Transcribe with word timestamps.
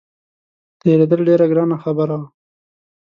تېرېدل 0.81 1.19
ډېره 1.27 1.45
ګرانه 1.51 1.77
خبره 1.83 2.15
وه. 2.19 2.27